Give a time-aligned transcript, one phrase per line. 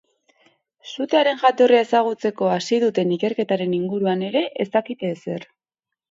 [0.91, 5.53] Sutearen jatorria ezagutzeko hasi duten ikerketaren inguruan ere ez dakite ezer ez.